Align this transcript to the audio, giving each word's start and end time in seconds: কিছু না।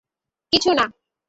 কিছু 0.53 0.69
না। 0.73 0.85